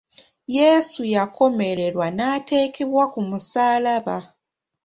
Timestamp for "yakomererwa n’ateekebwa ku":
1.15-3.19